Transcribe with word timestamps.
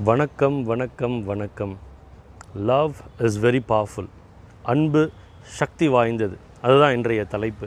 வணக்கம் 0.00 0.54
வணக்கம் 0.64 1.16
வணக்கம். 1.24 1.72
லவ் 2.68 2.92
இஸ் 3.26 3.36
வெரி 3.42 3.60
பவர்ஃபுல் 3.72 4.08
அன்பு 4.72 5.02
சக்தி 5.58 5.86
வாய்ந்தது. 5.94 6.36
அதுதான் 6.62 6.94
இன்றைய 6.96 7.24
தலைப்பு. 7.34 7.66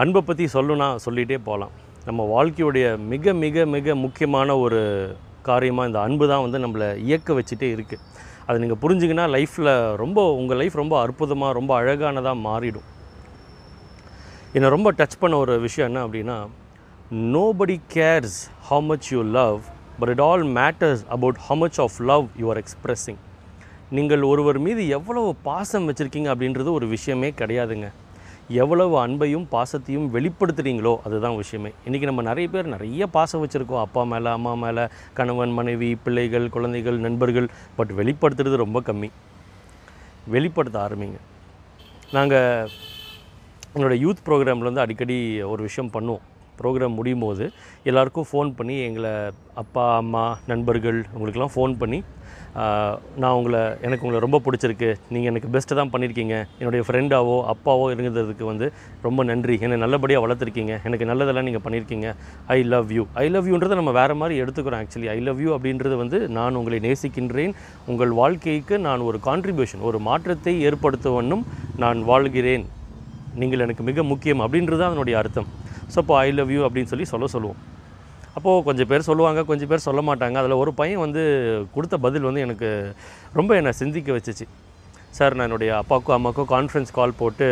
அன்பை 0.00 0.20
பற்றி 0.22 0.48
சொல்லணும்னா 0.54 0.88
சொல்லிகிட்டே 1.06 1.38
போகலாம் 1.46 1.72
நம்ம 2.08 2.26
வாழ்க்கையுடைய 2.34 2.84
மிக 3.12 3.34
மிக 3.44 3.66
மிக 3.76 3.94
முக்கியமான 4.04 4.58
ஒரு 4.64 4.82
காரியமாக 5.48 5.90
இந்த 5.90 6.00
அன்பு 6.00 6.28
தான் 6.32 6.44
வந்து 6.46 6.62
நம்மளை 6.66 6.90
இயக்க 7.06 7.38
வச்சுட்டே 7.40 7.70
இருக்குது 7.76 8.04
அதை 8.46 8.58
நீங்கள் 8.64 8.82
புரிஞ்சிங்கன்னா 8.84 9.26
லைஃப்பில் 9.36 9.74
ரொம்ப 10.04 10.28
உங்கள் 10.42 10.62
லைஃப் 10.62 10.80
ரொம்ப 10.82 11.00
அற்புதமாக 11.06 11.58
ரொம்ப 11.60 11.74
அழகானதாக 11.80 12.44
மாறிடும். 12.48 12.88
என்னை 14.54 14.76
ரொம்ப 14.78 14.92
டச் 15.02 15.20
பண்ண 15.24 15.36
ஒரு 15.44 15.60
விஷயம் 15.66 15.90
என்ன 15.92 16.06
அப்படின்னா 16.06 16.38
nobody 17.34 17.80
cares 17.98 18.40
how 18.70 18.86
much 18.92 19.12
you 19.14 19.22
love 19.22 19.60
but 20.00 20.08
it 20.08 20.20
all 20.20 20.44
matters 20.44 21.02
about 21.08 21.38
how 21.48 21.56
much 21.56 21.80
of 21.80 21.98
love 21.98 22.26
you 22.38 22.48
are 22.48 22.62
expressing 22.62 23.20
நீங்கள் 23.90 24.22
ஒருவர் 24.22 24.58
மீது 24.58 24.88
எவ்வளவு 24.88 25.34
பாசம் 25.34 25.92
வச்சுருக்கீங்க 25.92 26.28
அப்படின்றது 26.34 26.70
ஒரு 26.70 26.86
விஷயமே 26.86 27.30
கிடையாதுங்க. 27.30 27.88
எவ்வளவு 28.48 29.06
அன்பையும் 29.06 29.46
பாசத்தையும் 29.50 30.06
வெளிப்படுத்துகிறீங்களோ 30.14 30.98
அதுதான் 31.04 31.36
விஷயமே. 31.36 31.70
இன்றைக்கி 31.88 32.02
நம்ம 32.02 32.22
நிறைய 32.22 32.48
பேர் 32.48 32.66
நிறைய 32.66 33.06
பாசம் 33.06 33.46
வச்சுருக்கோம். 33.46 33.80
அப்பா 33.80 34.02
மேலே 34.02 34.30
அம்மா 34.30 34.54
மேலே 34.54 34.86
கணவன் 35.12 35.50
மனைவி 35.50 35.94
பிள்ளைகள் 36.04 36.48
குழந்தைகள் 36.48 36.98
நண்பர்கள். 36.98 37.48
பட் 37.76 37.92
வெளிப்படுத்துறது 37.96 38.56
ரொம்ப 38.56 38.80
கம்மி. 38.80 39.10
வெளிப்படுத்த 40.26 40.78
ஆரம்பிங்க. 40.78 41.20
நாங்கள் 42.12 42.70
எங்களோட 43.74 43.96
யூத் 44.04 44.24
ப்ரோக்ராமில் 44.26 44.68
வந்து 44.68 44.80
அடிக்கடி 44.80 45.42
ஒரு 45.42 45.62
விஷயம் 45.62 45.90
பண்ணுவோம். 45.90 46.28
ப்ரோக்ராம் 46.60 46.98
முடியும் 47.00 47.26
போது 47.26 47.46
எல்லாருக்கும் 47.90 48.28
ஃபோன் 48.30 48.50
பண்ணி 48.60 48.76
எங்களை 48.88 49.12
அப்பா 49.62 49.84
அம்மா 50.02 50.24
நண்பர்கள் 50.52 50.98
உங்களுக்கெல்லாம் 51.16 51.54
ஃபோன் 51.56 51.74
பண்ணி 51.82 52.00
நான் 53.22 53.36
உங்களை 53.38 53.60
எனக்கு 53.86 54.04
உங்களை 54.04 54.20
ரொம்ப 54.24 54.38
பிடிச்சிருக்கு. 54.44 54.88
நீங்கள் 55.14 55.30
எனக்கு 55.30 55.48
பெஸ்ட்டு 55.54 55.76
தான் 55.78 55.90
பண்ணியிருக்கீங்க 55.92 56.34
என்னுடைய 56.60 56.82
ஃப்ரெண்டாவோ 56.86 57.36
அப்பாவோ 57.52 57.84
இருந்ததுக்கு 57.94 58.44
வந்து 58.50 58.66
ரொம்ப 59.06 59.24
நன்றி. 59.30 59.54
என்னை 59.66 59.76
நல்லபடியாக 59.82 60.24
வளர்த்துருக்கீங்க. 60.24 60.74
எனக்கு 60.88 61.08
நல்லதெல்லாம் 61.10 61.46
நீங்கள் 61.48 61.64
பண்ணியிருக்கீங்க 61.66 62.08
I 62.56 62.58
love 62.72 62.90
you 62.96 63.04
I 63.24 63.26
love 63.34 63.50
யூன்றதை 63.52 63.78
நம்ம 63.80 63.94
வேறு 64.00 64.16
மாதிரி 64.22 64.40
எடுத்துக்கிறோம் 64.44 64.82
ஆக்சுவலி 64.82 65.10
ஐ 65.14 65.18
லவ் 65.28 65.42
யூ 65.44 65.52
அப்படின்றது 65.58 65.98
வந்து 66.02 66.20
நான் 66.38 66.58
உங்களை 66.62 66.80
நேசிக்கின்றேன். 66.88 67.54
உங்கள் 67.92 68.14
வாழ்க்கைக்கு 68.20 68.78
நான் 68.88 69.06
ஒரு 69.10 69.20
கான்ட்ரிபியூஷன் 69.28 69.86
ஒரு 69.90 70.00
மாற்றத்தை 70.10 70.54
ஏற்படுத்துவனும் 70.68 71.46
நான் 71.84 72.02
வாழ்கிறேன். 72.12 72.66
நீங்கள் 73.40 73.64
எனக்கு 73.68 73.84
மிக 73.92 74.02
முக்கியம் 74.12 74.44
அப்படின்றது 74.46 74.80
தான் 74.80 74.92
அதனுடைய 74.92 75.16
அர்த்தம். 75.22 75.50
ஸோ 75.94 75.98
இப்போ 76.04 76.14
ஐ 76.24 76.28
லவ் 76.38 76.50
யூ 76.56 76.62
அப்படின்னு 76.66 76.90
சொல்லி 76.92 77.06
சொல்ல 77.12 77.28
சொல்லுவோம். 77.34 77.60
அப்போது 78.36 78.64
கொஞ்சம் 78.68 78.88
பேர் 78.90 79.06
சொல்லுவாங்க 79.10 79.40
கொஞ்சம் 79.50 79.70
பேர் 79.70 79.86
சொல்ல 79.86 80.00
மாட்டாங்க. 80.08 80.36
அதில் 80.42 80.60
ஒரு 80.62 80.72
பையன் 80.80 81.02
வந்து 81.04 81.22
கொடுத்த 81.74 81.96
பதில் 82.04 82.26
வந்து 82.28 82.44
எனக்கு 82.46 82.68
ரொம்ப 83.38 83.56
என்னை 83.60 83.72
சிந்திக்க 83.80 84.10
வச்சுச்சு. 84.16 84.46
சார் 85.18 85.36
நான் 85.36 85.46
என்னுடைய 85.48 85.70
அப்பாவுக்கும் 85.82 86.16
அம்மாவுக்கும் 86.16 86.48
கான்ஃபரன்ஸ் 86.54 86.92
கால் 86.98 87.18
போட்டு 87.20 87.46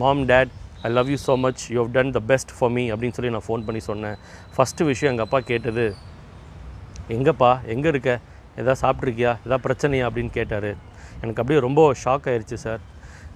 mom 0.00 0.24
dad 0.30 0.52
I 0.86 0.90
love 0.96 1.10
you 1.12 1.18
so 1.28 1.34
much 1.44 1.62
you 1.72 1.78
have 1.82 1.94
done 1.98 2.10
the 2.16 2.20
best 2.30 2.52
for 2.56 2.72
me 2.76 2.84
அப்படின்னு 2.94 3.16
சொல்லி 3.18 3.30
நான் 3.36 3.46
ஃபோன் 3.46 3.64
பண்ணி 3.68 3.80
சொன்னேன். 3.90 4.18
ஃபஸ்ட்டு 4.56 4.88
விஷயம் 4.90 5.12
எங்கள் 5.12 5.26
அப்பா 5.28 5.40
கேட்டது 5.52 5.86
எங்கப்பா? 7.16 7.50
எங்கே 7.74 7.88
இருக்க? 7.92 8.10
எதாவது 8.60 8.80
சாப்பிட்ருக்கியா 8.82 9.32
எதாவது 9.46 9.64
பிரச்சனையா? 9.66 10.04
அப்படின்னு 10.08 10.32
கேட்டார். 10.36 10.70
எனக்கு 11.22 11.40
அப்படியே 11.42 11.60
ரொம்ப 11.66 11.80
ஷாக் 12.02 12.28
ஆயிடுச்சு 12.32 12.58
சார். 12.66 12.82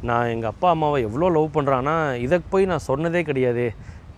நான் 0.08 0.30
எங்கள் 0.34 0.50
அப்பா 0.52 0.68
அம்மாவை 0.74 0.98
எவ்வளோ 1.08 1.27
லவ் 1.36 1.48
பண்ணுறான்னா 1.56 1.94
இதை 2.27 2.36
போய் 2.52 2.70
நான் 2.72 2.86
சொன்னதே 2.90 3.22
கிடையாது. 3.30 3.66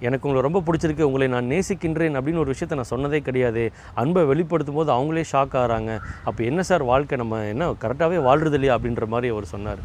எனக்கு 0.09 0.27
உங்களை 0.29 0.43
ரொம்ப 0.47 0.61
பிடிச்சிருக்கு 0.67 1.09
உங்களை 1.09 1.27
நான் 1.35 1.51
நேசிக்கின்றேன் 1.55 2.19
அப்படின்னு 2.19 2.43
ஒரு 2.45 2.53
விஷயத்தை 2.55 2.77
நான் 2.79 2.93
சொன்னதே 2.93 3.21
கிடையாது. 3.29 3.65
அன்பை 4.03 4.23
வெளிப்படுத்தும் 4.31 4.79
போது 4.79 4.91
அவங்களே 4.99 5.25
ஷாக் 5.33 5.57
ஆகிறாங்க. 5.63 5.91
அப்போ 6.29 6.41
என்ன 6.51 6.63
சார் 6.71 6.85
வாழ்க்கை? 6.93 7.19
நம்ம 7.23 7.41
என்ன 7.55 7.69
கரெக்டாகவே 7.85 8.21
வாழ்றது 8.29 8.59
இல்லையா 8.59 8.77
அப்படின்ற 8.79 9.07
மாதிரி 9.15 9.31
அவர் 9.35 9.53
சொன்னார். 9.55 9.83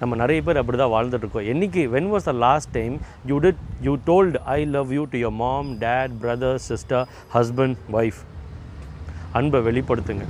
நம்ம 0.00 0.16
நிறைய 0.22 0.38
பேர் 0.46 0.60
அப்படி 0.60 0.76
தான் 0.80 0.92
வாழ்ந்துட்டுருக்கோம் 0.94 1.48
இருக்கோம் 1.52 1.84
when 1.94 2.08
was 2.12 2.26
the 2.28 2.32
last 2.44 2.70
time 2.78 2.94
you 3.30 3.36
did 3.44 3.60
you 3.86 3.92
told 4.08 4.40
I 4.56 4.58
love 4.76 4.88
you 4.96 5.02
to 5.12 5.18
your 5.24 5.36
mom 5.42 5.68
dad 5.84 6.14
brother 6.24 6.58
sister 6.70 7.04
husband 7.36 7.78
wife 8.00 8.20
அன்பை 9.40 9.60
வெளிப்படுத்துங்க. 9.68 10.26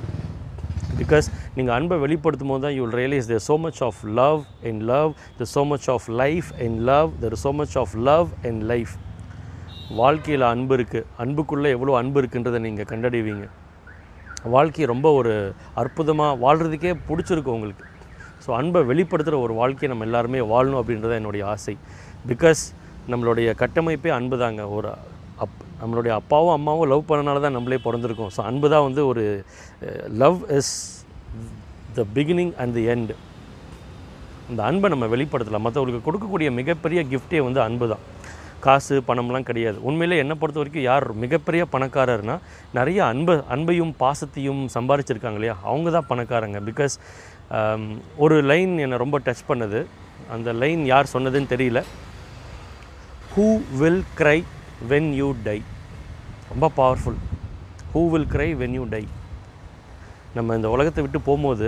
பிகாஸ் 1.01 1.27
நீங்கள் 1.57 1.75
அன்பை 1.79 1.97
வெளிப்படுத்தும் 2.05 2.53
போது 2.53 2.63
தான் 2.67 2.75
you 2.77 2.83
will 2.85 2.99
realise 3.03 3.31
there 3.33 3.45
so 3.49 3.57
much 3.65 3.81
of 3.89 4.01
love 4.21 4.41
in 4.71 4.83
love 4.93 5.11
there's 5.39 5.55
so 5.57 5.65
much 5.73 5.89
of 5.95 6.07
life 6.23 6.51
in 6.67 6.79
love 6.91 7.11
there 7.25 7.39
so 7.47 7.53
much 7.61 7.77
of 7.83 7.95
love 8.11 8.29
and 8.51 8.63
life 8.73 8.95
வாழ்க்கையில் 10.01 10.45
அன்பு 10.53 10.75
இருக்குது 10.77 11.09
அன்புக்குள்ளே 11.23 11.69
எவ்வளோ 11.77 11.95
அன்பு 12.01 12.19
இருக்குன்றதை 12.21 12.59
நீங்கள் 12.67 12.89
கண்டடைவீங்க. 12.93 13.47
வாழ்க்கை 14.55 14.87
ரொம்ப 14.93 15.09
ஒரு 15.19 15.33
அற்புதமாக 15.81 16.39
வாழ்கிறதுக்கே 16.45 16.93
பிடிச்சிருக்கும் 17.09 17.57
உங்களுக்கு. 17.57 17.85
ஸோ 18.45 18.51
அன்பை 18.61 18.81
வெளிப்படுத்துகிற 18.91 19.37
ஒரு 19.47 19.55
வாழ்க்கையை 19.61 19.89
நம்ம 19.93 20.07
எல்லாருமே 20.09 20.41
வாழணும் 20.53 20.81
அப்படின்றது 20.81 21.19
என்னுடைய 21.21 21.45
ஆசை. 21.53 21.75
பிகாஸ் 22.31 22.63
நம்மளுடைய 23.13 23.49
கட்டமைப்பே 23.63 24.11
அன்பு 24.19 24.39
தாங்க 24.43 24.65
ஒரு 24.79 24.91
அப் 25.45 25.61
நம்மளுடைய 25.83 26.13
அப்பாவும் 26.21 26.55
அம்மாவும் 26.57 26.91
லவ் 26.93 27.09
பண்ணனால 27.11 27.41
தான் 27.45 27.57
நம்மளே 27.59 27.79
பிறந்திருக்கோம். 27.87 28.33
ஸோ 28.37 28.43
அன்பு 28.51 28.67
தான் 28.75 28.87
வந்து 28.89 29.05
ஒரு 29.11 29.25
love 30.25 30.41
is 30.59 30.75
the 31.99 32.07
beginning 32.19 32.53
and 32.63 32.77
the 32.79 32.85
end 32.95 33.17
இந்த 34.51 34.61
அன்பை 34.71 34.89
நம்ம 34.95 35.07
வெளிப்படுத்தலாம். 35.15 35.67
மற்றவங்களுக்கு 35.69 36.09
கொடுக்கக்கூடிய 36.09 36.51
மிகப்பெரிய 36.61 37.03
கிஃப்டே 37.13 37.41
வந்து 37.49 37.63
அன்பு 37.69 37.89
தான் 37.95 38.05
காசு 38.67 38.95
பணம்லாம் 39.09 39.47
கிடையாது. 39.49 39.79
உண்மையில் 39.89 40.21
என்னை 40.23 40.35
பொறுத்த 40.41 40.61
வரைக்கும் 40.61 40.87
யார் 40.91 41.07
மிகப்பெரிய 41.25 41.63
பணக்காரர்னா 41.75 42.37
நிறைய 42.79 42.99
அன்பு 43.13 43.35
அன்பையும் 43.55 43.93
பாசத்தையும் 44.03 44.63
சம்பாரிச்சிருக்காங்க 44.77 45.39
இல்லையா? 45.41 45.57
அவங்க 45.71 45.91
தான் 45.97 46.09
பணக்காரங்க. 46.13 46.61
பிகாஸ் 46.71 46.97
um, 47.59 47.85
ஒரு 48.25 48.39
லைன் 48.53 48.75
என்னை 48.87 48.99
ரொம்ப 49.05 49.19
டச் 49.27 49.49
பண்ணுது. 49.51 49.83
அந்த 50.37 50.53
லைன் 50.63 50.83
யார் 50.93 51.13
சொன்னதுன்னு 51.15 51.53
தெரியல. 51.55 51.83
Who 53.35 53.47
will 53.81 54.03
cry 54.19 54.39
when 54.93 55.11
you 55.21 55.29
die 55.49 55.59
ரொம்ப 56.53 56.67
powerful 56.81 57.19
who 57.93 58.03
will 58.13 58.29
cry 58.35 58.49
when 58.63 58.77
you 58.79 58.85
die 58.95 59.05
நம்ம 60.37 60.55
இந்த 60.59 60.69
உலகத்தை 60.75 61.03
விட்டு 61.05 61.19
போகும்போது 61.29 61.67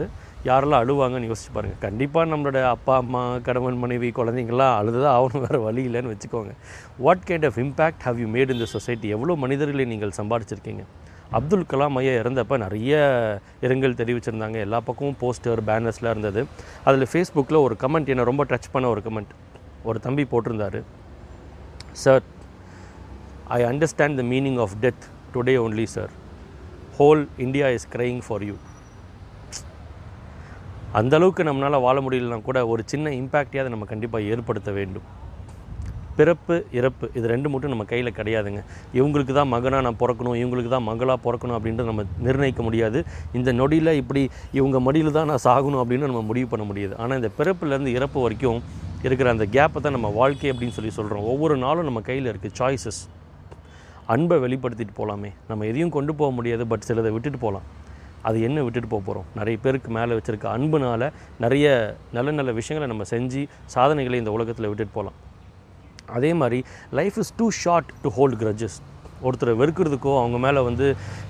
யாரெல்லாம் 0.49 0.83
அழுவாங்கன்னு 0.83 1.29
யோசிச்சு 1.31 1.53
பாருங்கள் 1.57 1.83
கண்டிப்பாக 1.85 2.31
நம்மளோட 2.33 2.59
அப்பா 2.75 2.95
அம்மா 3.03 3.23
கணவன் 3.47 3.79
மனைவி 3.85 4.09
குழந்தைங்கள்லாம் 4.19 4.75
அழுதுதான் 4.81 5.17
ஆகணும் 5.19 5.45
வேறு 5.45 5.61
வழி 5.67 5.83
இல்லைன்னு 5.89 6.13
வச்சுக்கோங்க. 6.13 6.53
What 7.05 7.25
kind 7.29 7.47
of 7.49 7.59
impact 7.65 8.05
have 8.09 8.21
you 8.23 8.29
made 8.37 8.53
இந்த 8.57 8.69
சொசைட்டி 8.75 9.09
எவ்வளோ 9.17 9.35
மனிதர்களை 9.45 9.87
நீங்கள் 9.93 10.17
சம்பாதிச்சிருக்கீங்க 10.21 10.85
அப்துல் 11.37 11.65
கலாம் 11.71 11.97
ஐயா 12.01 12.13
இறந்தப்போ 12.23 12.57
நிறைய 12.65 12.93
இரங்கல் 13.67 13.99
தெரிவிச்சிருந்தாங்க. 14.01 14.59
எல்லா 14.67 14.79
பக்கமும் 14.89 15.17
போஸ்டர் 15.23 15.63
பேனர்ஸ்லாம் 15.71 16.15
இருந்தது. 16.15 16.43
அதில் 16.89 17.09
ஃபேஸ்புக்கில் 17.13 17.63
ஒரு 17.67 17.77
கமெண்ட் 17.85 18.13
என்னை 18.15 18.27
ரொம்ப 18.31 18.45
டச் 18.53 18.71
பண்ண 18.75 18.89
ஒரு 18.95 19.03
கமெண்ட் 19.09 19.33
ஒரு 19.89 20.01
தம்பி 20.07 20.27
போட்டிருந்தாரு. 20.33 20.83
Sir 22.05 22.23
I 23.57 23.61
understand 23.73 24.21
the 24.21 24.27
meaning 24.35 24.61
of 24.67 24.77
death 24.85 25.05
today 25.35 25.57
only 25.67 25.89
sir 25.97 26.15
whole 26.99 27.25
India 27.47 27.69
is 27.79 27.89
crying 27.97 28.21
for 28.29 28.45
you 28.49 28.57
அந்தளவுக்கு 30.99 31.43
நம்மளால் 31.49 31.85
வாழ 31.87 31.97
முடியலனா 32.07 32.41
கூட 32.49 32.59
ஒரு 32.73 32.83
சின்ன 32.93 33.13
இம்பேக்டையாவது 33.21 33.73
நம்ம 33.75 33.87
கண்டிப்பாக 33.93 34.29
ஏற்படுத்த 34.33 34.71
வேண்டும். 34.79 35.07
பிறப்பு 36.19 36.55
இறப்பு 36.79 37.07
இது 37.19 37.27
ரெண்டு 37.33 37.49
மட்டும் 37.53 37.73
நம்ம 37.73 37.85
கையில் 37.91 38.17
கிடையாதுங்க. 38.19 38.61
இவங்களுக்கு 38.99 39.33
தான் 39.39 39.51
மகனாக 39.55 39.85
நான் 39.87 39.99
பிறக்கணும் 40.03 40.37
இவங்களுக்கு 40.43 40.71
தான் 40.75 40.87
மகளாக 40.91 41.19
பிறக்கணும் 41.27 41.57
அப்படின்ட்டு 41.57 41.89
நம்ம 41.89 42.05
நிர்ணயிக்க 42.27 42.63
முடியாது. 42.69 43.01
இந்த 43.39 43.53
நொடியில் 43.61 43.93
இப்படி 44.03 44.23
இவங்க 44.59 44.81
மடியில் 44.87 45.17
தான் 45.19 45.31
நான் 45.33 45.45
சாகணும் 45.49 45.83
அப்படின்னு 45.83 46.11
நம்ம 46.11 46.23
முடிவு 46.31 46.49
பண்ண 46.53 46.67
முடியாது. 46.71 46.95
ஆனால் 47.03 47.19
இந்த 47.21 47.31
பிறப்புலேருந்து 47.41 47.95
இறப்பு 47.99 48.21
வரைக்கும் 48.25 48.63
இருக்கிற 49.07 49.29
அந்த 49.35 49.47
கேப்பை 49.57 49.81
தான் 49.87 49.97
நம்ம 49.97 50.11
வாழ்க்கை 50.21 50.51
அப்படின்னு 50.53 50.77
சொல்லி 50.79 50.93
சொல்கிறோம் 50.99 51.27
ஒவ்வொரு 51.33 51.57
நாளும் 51.65 51.89
நம்ம 51.89 52.03
கையில் 52.09 52.31
இருக்குது 52.33 52.57
சாய்ஸஸ் 52.61 53.03
அன்பை 54.15 54.37
வெளிப்படுத்திட்டு 54.45 54.95
போகலாமே 55.01 55.33
நம்ம 55.51 55.67
எதையும் 55.71 55.95
கொண்டு 55.99 56.15
போக 56.21 56.31
முடியாது 56.39 56.65
பட் 56.73 56.87
சிலதை 56.89 57.11
விட்டுட்டு 57.15 57.41
போகலாம். 57.45 57.67
அது 58.29 58.39
என்ன 58.49 58.63
விட்டுட்டு 58.67 58.91
போக 58.93 59.03
போகிறோம் 59.09 59.27
நிறைய 59.39 59.57
பேருக்கு 59.65 59.91
மேலே 59.97 60.17
வச்சுருக்க 60.19 60.47
அன்புனால் 60.57 61.07
நிறைய 61.45 61.67
நல்ல 62.17 62.29
நல்ல 62.39 62.53
விஷயங்களை 62.61 62.89
நம்ம 62.93 63.07
செஞ்சு 63.15 63.43
சாதனைகளை 63.75 64.19
இந்த 64.23 64.33
உலகத்தில் 64.37 64.71
விட்டுட்டு 64.71 64.97
போகலாம் 64.99 65.19
அதே 66.19 66.31
மாதிரி 66.43 66.59
life 66.99 67.19
is 67.23 67.33
too 67.41 67.47
short 67.63 67.93
to 68.05 68.11
hold 68.19 68.39
grudges 68.43 68.79
ஒருத்தரை 69.27 69.53
வெறுக்கிறதுக்கோ 69.61 70.15
அவங்க 70.23 70.39
மேலே 70.47 70.61
வந்து 70.69 70.87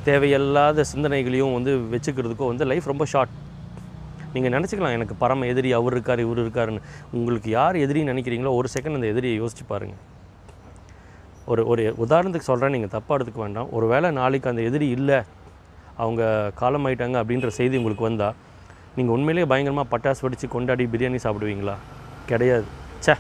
தேவையில்லாத 0.09 0.85
சிந்தனைகளையும் 0.93 1.55
வந்து 1.59 1.75
வச்சுக்கிறதுக்கோ 1.95 2.47
வந்து 2.53 2.65
லைஃப் 2.73 2.91
ரொம்ப 2.93 3.05
ஷார்ட் 3.13 3.35
நீங்கள் 4.35 4.55
நினச்சிக்கலாம் 4.55 4.97
எனக்கு 4.97 5.15
பரம 5.21 5.47
எதிரி 5.53 5.71
அவர் 5.79 5.95
இருக்கார் 5.97 6.21
இவர் 6.25 6.41
இருக்காருன்னு. 6.43 6.81
உங்களுக்கு 7.19 7.49
யார் 7.59 7.77
எதிரின்னு 7.85 8.13
நினைக்கிறீங்களோ 8.13 8.53
ஒரு 8.59 8.69
செகண்ட் 8.75 8.99
அந்த 8.99 9.09
எதிரியை 9.13 9.37
யோசிச்சு 9.43 9.65
பாருங்கள் 9.69 10.03
ஒரு 11.53 11.63
ஒரு 11.73 11.83
உதாரணத்துக்கு 12.05 12.51
சொல்கிறேன் 12.51 12.75
நீங்கள் 12.77 12.93
தப்பாக 12.97 13.17
எடுத்துக்க 13.17 13.41
வேண்டாம். 13.45 13.69
ஒரு 13.77 13.87
வேளை 13.93 14.09
நாளைக்கு 14.21 14.51
அந்த 14.53 14.63
எதிரி 14.71 14.89
இல்லை 14.99 15.19
அவங்க 15.97 16.53
காலமாயிட்டாங்க 16.61 17.17
அப்படின்ற 17.23 17.47
செய்தி 17.47 17.77
உங்களுக்கு 17.77 18.05
வந்தால் 18.05 18.35
நீங்கள் 18.97 19.15
உண்மையிலேயே 19.15 19.47
பயங்கரமாக 19.47 19.99
பட்டாசு 19.99 20.21
வெடித்து 20.21 20.49
கொண்டாடி 20.49 20.85
பிரியாணி 20.85 21.19
சாப்பிடுவீங்களா? 21.23 21.75
கிடையாது. 22.27 22.65
சே 22.99 23.15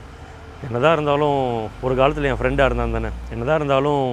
என்னதான் 0.64 0.92
இருந்தாலும் 0.92 1.68
ஒரு 1.80 1.96
காலத்தில் 1.96 2.24
என் 2.24 2.38
ஃப்ரெண்டாக 2.40 2.64
இருந்தான் 2.64 2.92
தானே. 2.92 3.08
என்னதான் 3.30 3.56
இருந்தாலும் 3.56 4.04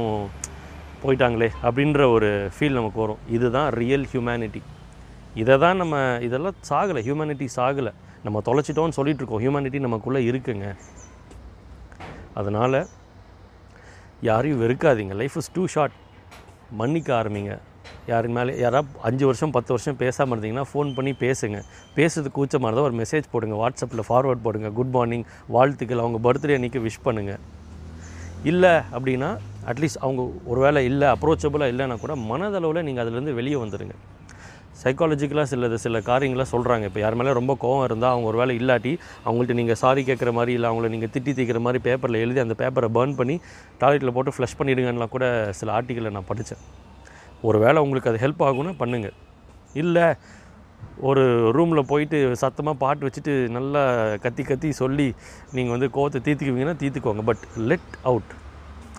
போயிட்டாங்களே 1.03 1.49
அப்படின்ற 1.63 2.11
ஒரு 2.11 2.49
ஃபீல் 2.59 2.77
நமக்கு 2.79 2.99
வரும். 2.99 3.17
இதுதான் 3.29 3.69
ரியல் 3.71 4.07
ஹியூமனிட்டி 4.11 4.61
இதை 5.35 5.57
தான் 5.57 5.77
நம்ம 5.77 6.17
இதெல்லாம் 6.21 6.55
சாகலை. 6.69 7.01
ஹியூமனிட்டி 7.07 7.47
சாகலை. 7.55 7.93
நம்ம 8.23 8.41
தொலைச்சிட்டோம்னு 8.45 8.97
சொல்லிகிட்டு 8.97 9.21
இருக்கோம். 9.21 9.43
ஹியூமனிட்டி 9.43 9.79
நமக்குள்ளே 9.79 10.31
இருக்குங்க. 10.31 10.75
அதனால் 12.33 12.87
யாரையும் 14.21 14.61
வெறுக்காதீங்க. 14.61 15.13
லைஃப் 15.13 15.37
இஸ் 15.37 15.51
டூ 15.53 15.67
ஷார்ட் 15.67 15.91
மன்னிக்க 16.71 17.23
ஆரம்பிங்க. 17.23 17.59
யாருக்கு 18.11 18.35
மேலே 18.37 18.53
யாராவது 18.63 18.99
அஞ்சு 19.07 19.23
வருஷம் 19.29 19.53
பத்து 19.55 19.71
வருஷம் 19.73 19.99
பேசாமல் 20.03 20.33
இருந்தீங்கன்னா 20.35 20.65
ஃபோன் 20.71 20.89
பண்ணி 20.97 21.11
பேசுங்க. 21.25 21.59
பேசுறது 21.97 22.29
கூச்சமாக 22.37 22.69
இருந்தால் 22.69 22.87
ஒரு 22.89 22.97
மெசேஜ் 23.01 23.27
போடுங்க. 23.33 23.57
வாட்ஸ்அப்பில் 23.63 24.07
ஃபார்வர்ட் 24.09 24.45
போடுங்க. 24.45 24.69
குட் 24.79 24.93
மார்னிங் 24.95 25.25
வாழ்த்துக்கள். 25.55 26.03
அவங்க 26.05 26.19
பர்த்டே 26.27 26.57
அன்றைக்கி 26.59 26.81
விஷ் 26.87 27.03
பண்ணுங்கள் 27.07 27.41
இல்லை 28.51 28.73
அப்படின்னா 28.95 29.29
அட்லீஸ்ட் 29.71 30.01
அவங்க 30.05 30.21
ஒரு 30.51 30.59
வேளை 30.65 30.81
இல்லை 30.89 31.07
அப்ரோச்சபிளாக 31.15 31.73
இல்லைன்னா 31.73 31.97
கூட 32.01 32.15
மனதளவில் 32.31 32.85
நீங்கள் 32.87 33.03
அதிலேருந்து 33.03 33.37
வெளியே 33.39 33.59
வந்துடுங்க 33.61 33.95
சைக்காலஜிக்கலாக 34.81 35.47
சில 35.51 35.77
சில 35.83 35.99
காரியங்களாக 36.07 36.47
சொல்கிறாங்க 36.53 36.85
இப்போ 36.89 36.99
யார் 37.01 37.17
மேலே 37.19 37.33
ரொம்ப 37.39 37.53
கோவம் 37.63 37.85
இருந்தால் 37.87 38.13
அவங்க 38.13 38.27
ஒரு 38.31 38.39
வேளை 38.41 38.53
இல்லாட்டி 38.61 38.93
அவங்கள்ட்ட 39.25 39.55
நீங்கள் 39.59 39.79
சாரி 39.83 40.01
கேட்குற 40.09 40.31
மாதிரி 40.37 40.53
இல்லை 40.57 40.69
அவங்கள 40.71 40.89
நீங்கள் 40.95 41.13
திட்டி 41.15 41.33
தீக்கிற 41.39 41.59
மாதிரி 41.67 41.81
பேப்பரில் 41.87 42.23
எழுதி 42.25 42.41
அந்த 42.45 42.55
பேப்பரை 42.61 42.89
பர்ன் 42.97 43.15
பண்ணி 43.19 43.35
டாய்லெட்டில் 43.81 44.15
போட்டு 44.17 44.33
ஃப்ளஷ் 44.37 44.57
பண்ணிவிடுங்கன்னா 44.61 45.09
கூட 45.15 45.27
சில 45.59 45.71
ஆர்டிக்கலை 45.77 46.11
நான் 46.17 46.29
படித்தேன் 46.31 46.63
ஒரு 47.49 47.57
வேளை 47.65 47.79
உங்களுக்கு 47.85 48.11
அது 48.11 48.23
ஹெல்ப் 48.25 48.43
ஆகும்னா 48.47 48.73
பண்ணுங்கள் 48.83 49.17
இல்லை 49.81 50.05
ஒரு 51.09 51.23
ரூமில் 51.57 51.89
போயிட்டு 51.91 52.17
சத்தமாக 52.41 52.81
பாட்டு 52.83 53.05
வச்சுட்டு 53.07 53.33
நல்லா 53.57 53.81
கத்தி 54.25 54.43
கத்தி 54.49 54.69
சொல்லி 54.81 55.07
நீங்கள் 55.57 55.73
வந்து 55.75 55.89
கோவத்தை 55.95 56.19
தீர்த்துக்குவீங்கன்னா 56.25 56.79
தீர்த்துக்கோங்க. 56.81 57.23
பட் 57.29 57.43
லெட் 57.69 57.93
அவுட் 58.09 58.31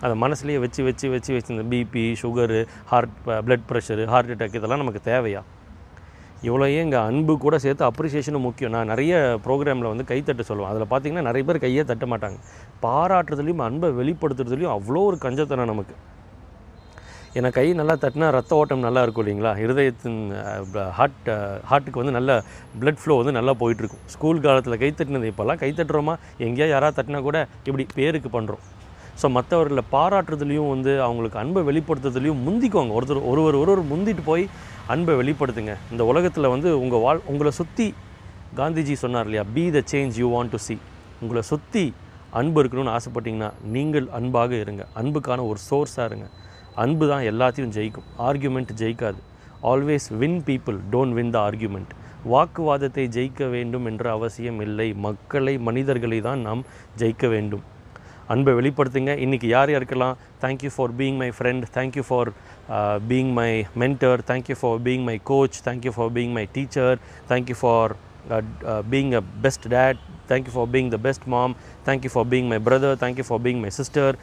அதை 0.05 0.15
மனசுலேயே 0.23 0.59
வச்சு 0.63 0.81
வச்சு 0.87 1.07
வச்சு 1.13 1.31
வச்சு 1.35 1.53
இந்த 1.55 1.65
BP 1.73 2.03
sugar 2.21 2.59
heart 2.91 3.13
blood 3.45 3.67
pressure 3.69 4.05
heart 4.13 4.31
attack 4.33 4.57
இதெல்லாம் 4.59 4.81
நமக்கு 4.83 5.01
தேவையா? 5.11 5.41
இவ்வளோ 6.47 6.65
இங்கே 6.79 6.99
அன்பு 7.09 7.33
கூட 7.45 7.55
சேர்த்து 7.65 7.83
அப்ரிசியேஷனும் 7.89 8.45
முக்கியம். 8.47 8.73
நான் 8.75 8.91
நிறைய 8.93 9.13
ப்ரோக்ராமில் 9.45 9.91
வந்து 9.91 10.05
கைத்தட்ட 10.11 10.43
சொல்லுவேன். 10.49 10.71
அதில் 10.71 10.91
பார்த்தீங்கன்னா 10.91 11.27
நிறைய 11.29 11.43
பேர் 11.49 11.63
கையே 11.65 11.85
தட்ட 11.91 12.07
மாட்டாங்க. 12.13 12.37
பாராட்டுறதுலையும் 12.85 13.63
அன்பை 13.67 13.89
வெளிப்படுத்துறதுலையும் 14.01 14.75
அவ்வளோ 14.75 15.03
ஒரு 15.11 15.19
கஞ்சத்தனம் 15.25 15.71
நமக்கு. 15.73 15.95
ஏன்னா 17.39 17.49
கை 17.55 17.65
நல்லா 17.79 17.95
தட்டினா 18.01 18.27
ரத்த 18.35 18.51
ஓட்டம் 18.57 18.83
நல்லா 18.85 19.01
இருக்கும் 19.05 19.23
இல்லைங்களா? 19.23 19.51
இருதயத்தின் 19.63 20.19
ஹார்ட் 20.97 21.25
ஹார்ட்டுக்கு 21.69 22.01
வந்து 22.01 22.13
நல்ல 22.17 22.31
பிளட் 22.81 23.01
ஃப்ளோ 23.01 23.15
வந்து 23.19 23.33
நல்லா 23.37 23.53
போயிட்டுருக்கும். 23.61 24.03
ஸ்கூல் 24.13 24.39
காலத்தில் 24.45 24.77
கை 24.83 24.89
தட்டினது 24.99 25.31
இப்போல்லாம் 25.31 25.59
கை 25.63 25.69
தட்டுறோமா? 25.79 26.13
எங்கேயா 26.47 26.67
யாராவது 26.73 26.97
தட்டினா 26.99 27.21
கூட 27.27 27.39
இப்படி 27.67 27.85
பேருக்கு 27.97 28.29
பண்ணுறோம் 28.37 28.63
ஸோ 29.21 29.25
மற்றவர்களை 29.37 29.83
பாராட்டுறதுலையும் 29.95 30.71
வந்து 30.75 30.93
அவங்களுக்கு 31.07 31.37
அன்பை 31.41 31.61
வெளிப்படுத்துறதுலையும் 31.69 32.41
முந்திக்குவாங்க. 32.47 32.93
ஒருத்தர் 32.99 33.27
ஒருவர் 33.31 33.59
ஒருவர் 33.63 33.83
முந்திட்டு 33.91 34.23
போய் 34.31 34.45
அன்பை 34.93 35.13
வெளிப்படுத்துங்க. 35.21 35.75
இந்த 35.93 36.03
உலகத்தில் 36.11 36.51
வந்து 36.55 36.71
உங்கள் 36.83 37.03
வாழ் 37.05 37.21
உங்களை 37.33 37.53
சுற்றி 37.59 37.87
காந்திஜி 38.61 38.97
சொன்னார் 39.03 39.27
இல்லையா? 39.29 39.45
Be 39.55 39.63
the 39.75 39.83
change 39.93 40.17
you 40.23 40.29
want 40.35 40.53
to 40.55 40.61
see 40.67 40.75
உங்களை 41.23 41.43
சுற்றி 41.51 41.85
அன்பு 42.39 42.59
இருக்கணும்னு 42.61 42.95
ஆசைப்பட்டீங்கன்னா 42.97 43.51
நீங்கள் 43.75 44.09
அன்பாக 44.19 44.51
இருங்க. 44.63 44.83
அன்புக்கான 45.01 45.45
ஒரு 45.51 45.59
சோர்ஸாக 45.69 46.09
இருங்க. 46.11 46.27
அன்பு 46.83 47.05
தான் 47.11 47.25
எல்லாத்தையும் 47.31 47.73
ஜெயிக்கும். 47.77 48.07
Argument 48.27 48.71
ஜெயிக்காது. 48.81 49.19
Always 49.71 50.07
win 50.21 50.41
people 50.49 50.79
don't 50.93 51.15
win 51.19 51.31
the 51.35 51.37
argument 51.49 51.93
வாக்குவாதத்தை 52.33 53.03
ஜெயிக்க 53.15 53.47
வேண்டும் 53.55 53.85
என்ற 53.91 54.05
அவசியம் 54.17 54.59
இல்லை. 54.67 54.87
மக்களை 55.05 55.53
மனிதர்களை 55.67 56.19
தான் 56.27 56.41
நாம் 56.47 56.61
ஜெயிக்க 57.01 57.27
வேண்டும். 57.33 57.63
அன்பை 58.33 58.53
வெளிப்படுத்துங்க. 58.59 59.13
இன்றைக்கி 59.25 59.47
யார் 59.55 59.71
யாருக்கெல்லாம் 59.73 60.15
thank you 60.43 60.71
for 60.75 60.93
being 60.99 61.17
my 61.21 61.29
friend 61.37 61.65
thank you 61.75 62.03
for 62.07 62.29
being 63.09 63.31
my 63.39 63.49
mentor 63.81 64.21
thank you 64.29 64.55
for 64.61 64.79
being 64.85 65.05
my 65.09 65.15
coach 65.31 65.57
thank you 65.67 65.91
for 65.97 66.11
being 66.15 66.33
my 66.37 66.45
teacher 66.55 66.97
thank you 67.31 67.57
for 67.61 67.93
being 68.93 69.11
a 69.19 69.21
best 69.43 69.67
dad 69.75 69.99
thank you 70.31 70.53
for 70.55 70.69
being 70.73 70.89
the 70.95 70.99
best 71.07 71.27
mom 71.35 71.53
thank you 71.89 72.11
for 72.15 72.27
being 72.31 72.49
my 72.53 72.59
brother 72.69 72.97
thank you 73.03 73.27
for 73.29 73.41
being 73.45 73.61
my 73.65 73.71
sister 73.79 74.17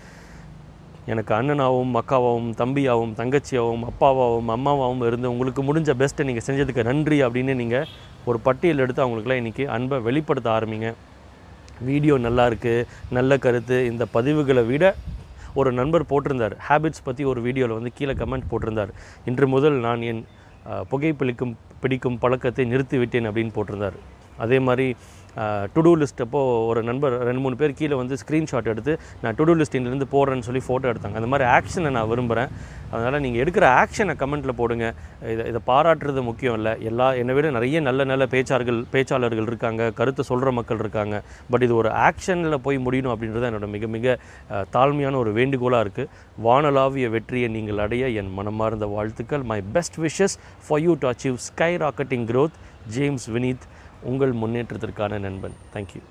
எனக்கு 1.11 1.33
அண்ணனாகவும் 1.37 1.95
அக்காவாகவும் 2.01 2.51
தம்பியாகவும் 2.61 3.15
தங்கச்சியாகவும் 3.21 3.85
அப்பாவாகவும் 3.91 4.51
அம்மாவாகவும் 4.57 5.07
இருந்து 5.09 5.31
உங்களுக்கு 5.33 5.63
முடிஞ்ச 5.69 5.91
பெஸ்ட்டை 6.01 6.27
நீங்கள் 6.29 6.47
செஞ்சதுக்கு 6.49 6.83
நன்றி 6.91 7.17
அப்படின்னு 7.27 7.55
நீங்கள் 7.63 7.89
ஒரு 8.31 8.39
பட்டியல் 8.47 8.83
எடுத்து 8.85 9.03
அவங்களுக்குலாம் 9.05 9.41
இன்றைக்கி 9.43 9.65
அன்பை 9.77 9.97
வெளிப்படுத்த 10.09 10.49
ஆரம்பிங்க. 10.57 10.91
வீடியோ 11.89 12.15
நல்லா 12.27 12.45
இருக்குது 12.51 12.87
நல்ல 13.17 13.39
கருத்து. 13.47 13.79
இந்த 13.91 14.05
பதிவுகளை 14.17 14.63
விட 14.71 14.85
ஒரு 15.61 15.71
நண்பர் 15.79 16.11
போட்டிருந்தார். 16.13 16.55
ஹேபிட்ஸ் 16.67 17.07
பற்றி 17.07 17.23
ஒரு 17.33 17.41
வீடியோவில் 17.47 17.77
வந்து 17.79 17.93
கீழே 17.99 18.15
கமெண்ட் 18.21 18.51
போட்டிருந்தார். 18.53 18.93
இன்று 19.31 19.47
முதல் 19.55 19.79
நான் 19.87 20.05
என் 20.11 20.23
புகைப்பிடிக்கும் 20.91 21.55
பிடிக்கும் 21.83 22.21
பழக்கத்தை 22.23 22.65
நிறுத்திவிட்டேன் 22.73 23.29
அப்படின்னு 23.29 23.55
போட்டிருந்தார். 23.57 23.97
அதே 24.45 24.59
மாதிரி 24.67 24.87
டு 25.75 25.81
டூ 25.87 25.93
லிஸ்ட் 26.03 26.23
அப்போது 26.25 26.67
ஒரு 26.71 26.81
நண்பர் 26.89 27.15
ரெண்டு 27.29 27.43
மூணு 27.45 27.57
பேர் 27.61 27.77
கீழே 27.81 27.97
வந்து 28.03 28.17
ஸ்க்ரீன்ஷாட் 28.23 28.71
எடுத்து 28.73 28.93
நான் 29.23 29.37
டு 29.39 29.45
டூ 29.49 29.55
லிஸ்ட்லேருந்து 29.61 30.09
போடுறேன்னு 30.15 30.47
சொல்லி 30.49 30.63
ஃபோட்டோ 30.69 30.87
எடுத்தாங்க. 30.93 31.19
அந்த 31.21 31.31
மாதிரி 31.33 31.47
ஆக்ஷனை 31.57 31.93
நான் 31.97 32.09
விரும்புகிறேன் 32.13 32.51
அதனால் 32.93 33.23
நீங்கள் 33.25 33.43
எடுக்கிற 33.43 33.65
ஆக்ஷனை 33.83 34.15
கமெண்ட்டில் 34.23 34.59
போடுங்க. 34.61 34.87
இதை 35.33 35.45
இதை 35.51 35.61
பாராட்டுறது 35.71 36.23
முக்கியம் 36.29 36.57
இல்லை. 36.59 36.73
எல்லா 36.91 37.07
என்னை 37.21 37.35
விட 37.37 37.51
நிறைய 37.57 37.81
நல்ல 37.89 38.05
நல்ல 38.13 38.25
பேச்சாளர்கள் 38.35 38.81
பேச்சாளர்கள் 38.95 39.49
இருக்காங்க 39.51 39.91
கருத்தை 40.01 40.25
சொல்கிற 40.31 40.51
மக்கள் 40.59 40.83
இருக்காங்க. 40.85 41.17
பட் 41.53 41.65
இது 41.67 41.75
ஒரு 41.81 41.91
ஆக்ஷனில் 42.09 42.63
போய் 42.67 42.85
முடியணும் 42.87 43.15
அப்படின்றது 43.15 43.49
என்னோட 43.51 43.69
மிக 43.77 43.87
மிக 43.97 44.17
தாழ்மையான 44.77 45.19
ஒரு 45.23 45.33
வேண்டுகோளாக 45.39 45.85
இருக்குது 45.87 46.11
வானலாவிய 46.49 47.09
வெற்றியை 47.17 47.49
நீங்கள் 47.57 47.83
அடைய 47.87 48.05
என் 48.21 48.33
மனமார்ந்த 48.41 48.89
வாழ்த்துக்கள். 48.97 49.45
My 49.53 49.61
best 49.77 49.99
wishes 50.07 50.37
for 50.67 50.83
you 50.87 50.95
to 51.05 51.09
achieve 51.13 51.39
sky 51.49 51.73
rocketing 51.85 52.27
growth 52.33 52.59
James 52.97 53.27
Vineeth 53.37 53.67
உங்கள் 54.03 54.33
முன்னேற்றத்திற்கான 54.33 55.19
நண்பன். 55.19 55.57
தேங்க்யூ 55.75 56.03